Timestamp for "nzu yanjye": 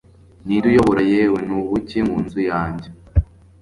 2.23-2.89